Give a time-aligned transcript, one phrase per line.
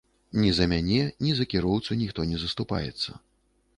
[0.43, 3.09] Ні за мяне, ні за кіроўцу ніхто не заступаецца.